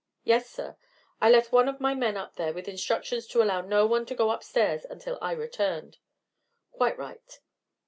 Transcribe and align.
"Yes, 0.23 0.49
sir; 0.49 0.77
I 1.21 1.29
left 1.29 1.51
one 1.51 1.69
of 1.69 1.79
my 1.79 1.93
men 1.93 2.17
up 2.17 2.35
there 2.35 2.53
with 2.53 2.67
instructions 2.67 3.27
to 3.27 3.43
allow 3.43 3.61
no 3.61 3.85
one 3.85 4.07
to 4.07 4.15
go 4.15 4.31
upstairs 4.31 4.83
until 4.83 5.19
I 5.21 5.31
returned." 5.33 5.99
"Quite 6.71 6.97
right." 6.97 7.39